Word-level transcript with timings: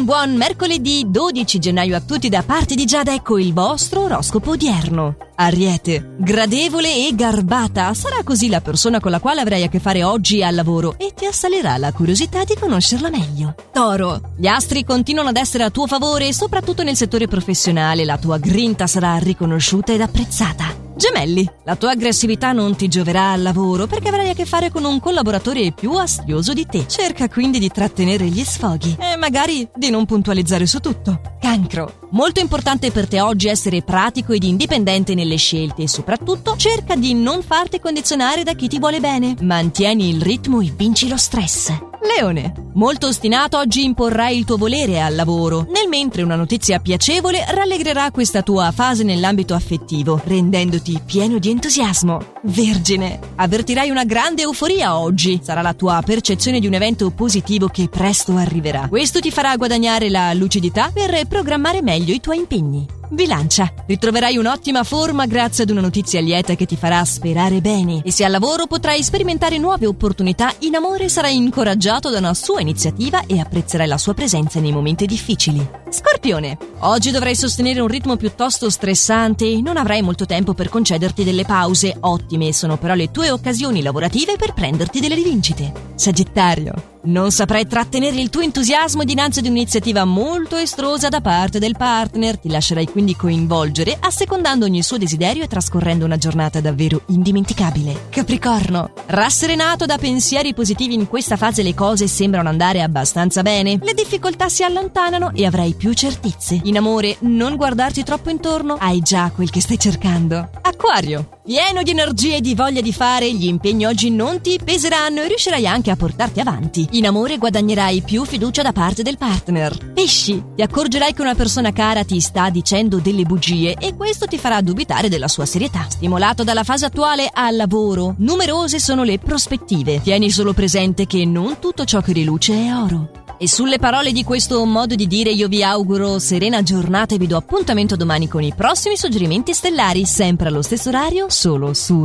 Un 0.00 0.06
buon 0.06 0.34
mercoledì 0.34 1.04
12 1.10 1.58
gennaio 1.58 1.94
a 1.94 2.00
tutti 2.00 2.30
da 2.30 2.42
parte 2.42 2.74
di 2.74 2.86
Giada, 2.86 3.12
ecco 3.12 3.36
il 3.36 3.52
vostro 3.52 4.04
oroscopo 4.04 4.52
odierno. 4.52 5.16
Ariete, 5.34 6.14
gradevole 6.16 7.06
e 7.06 7.14
garbata, 7.14 7.92
sarà 7.92 8.22
così 8.24 8.48
la 8.48 8.62
persona 8.62 8.98
con 8.98 9.10
la 9.10 9.20
quale 9.20 9.42
avrai 9.42 9.62
a 9.62 9.68
che 9.68 9.78
fare 9.78 10.02
oggi 10.02 10.42
al 10.42 10.54
lavoro 10.54 10.94
e 10.96 11.12
ti 11.14 11.26
assalirà 11.26 11.76
la 11.76 11.92
curiosità 11.92 12.44
di 12.44 12.56
conoscerla 12.58 13.10
meglio. 13.10 13.54
Toro, 13.70 14.32
gli 14.38 14.46
astri 14.46 14.84
continuano 14.84 15.28
ad 15.28 15.36
essere 15.36 15.64
a 15.64 15.70
tuo 15.70 15.86
favore, 15.86 16.32
soprattutto 16.32 16.82
nel 16.82 16.96
settore 16.96 17.28
professionale, 17.28 18.06
la 18.06 18.16
tua 18.16 18.38
grinta 18.38 18.86
sarà 18.86 19.18
riconosciuta 19.18 19.92
ed 19.92 20.00
apprezzata. 20.00 20.79
Gemelli, 20.96 21.48
la 21.64 21.76
tua 21.76 21.90
aggressività 21.90 22.52
non 22.52 22.76
ti 22.76 22.88
gioverà 22.88 23.32
al 23.32 23.42
lavoro 23.42 23.86
perché 23.86 24.08
avrai 24.08 24.30
a 24.30 24.34
che 24.34 24.44
fare 24.44 24.70
con 24.70 24.84
un 24.84 25.00
collaboratore 25.00 25.72
più 25.72 25.92
astioso 25.92 26.52
di 26.52 26.66
te. 26.66 26.86
Cerca 26.86 27.28
quindi 27.28 27.58
di 27.58 27.68
trattenere 27.68 28.26
gli 28.26 28.44
sfoghi 28.44 28.96
e 28.98 29.16
magari 29.16 29.68
di 29.74 29.90
non 29.90 30.06
puntualizzare 30.06 30.66
su 30.66 30.80
tutto. 30.80 31.20
Cancro. 31.40 32.08
Molto 32.10 32.40
importante 32.40 32.90
per 32.90 33.08
te 33.08 33.20
oggi 33.20 33.48
essere 33.48 33.82
pratico 33.82 34.32
ed 34.32 34.42
indipendente 34.42 35.14
nelle 35.14 35.36
scelte 35.36 35.82
e 35.82 35.88
soprattutto 35.88 36.56
cerca 36.56 36.96
di 36.96 37.14
non 37.14 37.42
farti 37.42 37.80
condizionare 37.80 38.42
da 38.42 38.54
chi 38.54 38.68
ti 38.68 38.78
vuole 38.78 39.00
bene. 39.00 39.36
Mantieni 39.40 40.08
il 40.08 40.20
ritmo 40.20 40.60
e 40.60 40.72
vinci 40.76 41.08
lo 41.08 41.16
stress. 41.16 41.89
Leone, 42.02 42.70
molto 42.74 43.08
ostinato 43.08 43.58
oggi 43.58 43.84
imporrai 43.84 44.38
il 44.38 44.44
tuo 44.44 44.56
volere 44.56 45.02
al 45.02 45.14
lavoro, 45.14 45.66
nel 45.70 45.86
mentre 45.88 46.22
una 46.22 46.34
notizia 46.34 46.78
piacevole 46.78 47.44
rallegrerà 47.46 48.10
questa 48.10 48.42
tua 48.42 48.72
fase 48.72 49.04
nell'ambito 49.04 49.52
affettivo, 49.54 50.20
rendendoti 50.24 50.98
pieno 51.04 51.38
di 51.38 51.50
entusiasmo. 51.50 52.36
Vergine, 52.44 53.18
avvertirai 53.36 53.90
una 53.90 54.04
grande 54.04 54.42
euforia 54.42 54.98
oggi, 54.98 55.40
sarà 55.42 55.60
la 55.60 55.74
tua 55.74 56.02
percezione 56.04 56.58
di 56.58 56.66
un 56.66 56.74
evento 56.74 57.10
positivo 57.10 57.68
che 57.68 57.88
presto 57.88 58.34
arriverà. 58.36 58.88
Questo 58.88 59.20
ti 59.20 59.30
farà 59.30 59.54
guadagnare 59.56 60.08
la 60.08 60.32
lucidità 60.32 60.90
per 60.92 61.26
programmare 61.26 61.82
meglio 61.82 62.14
i 62.14 62.20
tuoi 62.20 62.38
impegni. 62.38 62.98
Bilancia. 63.12 63.72
Ritroverai 63.86 64.36
un'ottima 64.36 64.84
forma 64.84 65.26
grazie 65.26 65.64
ad 65.64 65.70
una 65.70 65.80
notizia 65.80 66.20
lieta 66.20 66.54
che 66.54 66.64
ti 66.64 66.76
farà 66.76 67.04
sperare 67.04 67.60
bene 67.60 68.02
e 68.04 68.12
se 68.12 68.24
al 68.24 68.30
lavoro 68.30 68.66
potrai 68.66 69.02
sperimentare 69.02 69.58
nuove 69.58 69.86
opportunità, 69.86 70.54
in 70.60 70.76
amore 70.76 71.08
sarai 71.08 71.34
incoraggiato 71.34 72.08
da 72.08 72.18
una 72.18 72.34
sua 72.34 72.60
iniziativa 72.60 73.26
e 73.26 73.40
apprezzerai 73.40 73.88
la 73.88 73.98
sua 73.98 74.14
presenza 74.14 74.60
nei 74.60 74.70
momenti 74.70 75.06
difficili. 75.06 75.79
Scorpione. 75.90 76.56
Oggi 76.82 77.10
dovrai 77.10 77.34
sostenere 77.34 77.80
un 77.80 77.88
ritmo 77.88 78.16
piuttosto 78.16 78.70
stressante 78.70 79.44
e 79.44 79.60
non 79.60 79.76
avrai 79.76 80.02
molto 80.02 80.24
tempo 80.24 80.54
per 80.54 80.68
concederti 80.68 81.24
delle 81.24 81.44
pause. 81.44 81.96
Ottime 82.00 82.52
sono 82.52 82.78
però 82.78 82.94
le 82.94 83.10
tue 83.10 83.30
occasioni 83.30 83.82
lavorative 83.82 84.36
per 84.36 84.54
prenderti 84.54 85.00
delle 85.00 85.16
rivincite. 85.16 85.72
Sagittario. 85.96 86.90
Non 87.02 87.30
saprai 87.30 87.66
trattenere 87.66 88.20
il 88.20 88.28
tuo 88.28 88.42
entusiasmo 88.42 89.04
dinanzi 89.04 89.38
ad 89.38 89.46
un'iniziativa 89.46 90.04
molto 90.04 90.56
estrosa 90.56 91.08
da 91.08 91.22
parte 91.22 91.58
del 91.58 91.74
partner, 91.74 92.38
ti 92.38 92.50
lascerai 92.50 92.88
quindi 92.88 93.16
coinvolgere 93.16 93.96
assecondando 93.98 94.66
ogni 94.66 94.82
suo 94.82 94.98
desiderio 94.98 95.42
e 95.42 95.46
trascorrendo 95.46 96.04
una 96.04 96.18
giornata 96.18 96.60
davvero 96.60 97.00
indimenticabile. 97.06 98.08
Capricorno, 98.10 98.92
rasserenato 99.06 99.86
da 99.86 99.96
pensieri 99.96 100.52
positivi 100.52 100.92
in 100.92 101.08
questa 101.08 101.38
fase 101.38 101.62
le 101.62 101.72
cose 101.72 102.06
sembrano 102.06 102.50
andare 102.50 102.82
abbastanza 102.82 103.40
bene, 103.40 103.78
le 103.80 103.94
difficoltà 103.94 104.50
si 104.50 104.62
allontanano 104.62 105.32
e 105.32 105.46
avrai 105.46 105.74
più 105.80 105.94
certezze. 105.94 106.60
In 106.64 106.76
amore, 106.76 107.16
non 107.20 107.56
guardarti 107.56 108.02
troppo 108.02 108.28
intorno, 108.28 108.76
hai 108.78 109.00
già 109.00 109.32
quel 109.34 109.48
che 109.48 109.62
stai 109.62 109.78
cercando. 109.78 110.50
Acquario, 110.60 111.40
pieno 111.42 111.82
di 111.82 111.90
energie 111.90 112.36
e 112.36 112.40
di 112.42 112.54
voglia 112.54 112.82
di 112.82 112.92
fare, 112.92 113.32
gli 113.32 113.46
impegni 113.46 113.86
oggi 113.86 114.10
non 114.10 114.42
ti 114.42 114.60
peseranno 114.62 115.22
e 115.22 115.28
riuscirai 115.28 115.66
anche 115.66 115.90
a 115.90 115.96
portarti 115.96 116.38
avanti. 116.38 116.86
In 116.92 117.06
amore 117.06 117.38
guadagnerai 117.38 118.02
più 118.02 118.26
fiducia 118.26 118.60
da 118.60 118.72
parte 118.72 119.02
del 119.02 119.16
partner. 119.16 119.92
Pesci, 119.94 120.44
ti 120.54 120.60
accorgerai 120.60 121.14
che 121.14 121.22
una 121.22 121.34
persona 121.34 121.72
cara 121.72 122.04
ti 122.04 122.20
sta 122.20 122.50
dicendo 122.50 122.98
delle 122.98 123.22
bugie 123.22 123.74
e 123.78 123.96
questo 123.96 124.26
ti 124.26 124.36
farà 124.36 124.60
dubitare 124.60 125.08
della 125.08 125.28
sua 125.28 125.46
serietà. 125.46 125.86
Stimolato 125.88 126.44
dalla 126.44 126.62
fase 126.62 126.84
attuale 126.84 127.30
al 127.32 127.56
lavoro, 127.56 128.16
numerose 128.18 128.78
sono 128.78 129.02
le 129.02 129.18
prospettive. 129.18 130.02
Tieni 130.02 130.30
solo 130.30 130.52
presente 130.52 131.06
che 131.06 131.24
non 131.24 131.58
tutto 131.58 131.86
ciò 131.86 132.02
che 132.02 132.12
riluce 132.12 132.52
è 132.52 132.74
oro. 132.74 133.29
E 133.42 133.48
sulle 133.48 133.78
parole 133.78 134.12
di 134.12 134.22
questo 134.22 134.62
modo 134.66 134.94
di 134.94 135.06
dire 135.06 135.30
io 135.30 135.48
vi 135.48 135.64
auguro 135.64 136.18
serena 136.18 136.62
giornata 136.62 137.14
e 137.14 137.16
vi 137.16 137.26
do 137.26 137.38
appuntamento 137.38 137.96
domani 137.96 138.28
con 138.28 138.42
i 138.42 138.52
prossimi 138.54 138.98
suggerimenti 138.98 139.54
stellari, 139.54 140.04
sempre 140.04 140.48
allo 140.48 140.60
stesso 140.60 140.90
orario, 140.90 141.30
solo 141.30 141.72
su 141.72 141.98